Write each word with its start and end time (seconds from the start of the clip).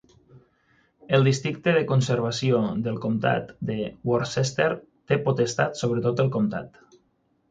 El 1.17 1.27
districte 1.27 1.73
de 1.75 1.83
conservació 1.91 2.61
del 2.87 2.97
comtat 3.03 3.53
de 3.71 3.77
Worcester 4.11 4.69
té 5.11 5.19
potestat 5.27 5.79
sobre 5.83 6.05
tot 6.07 6.25
el 6.25 6.33
comtat. 6.37 6.83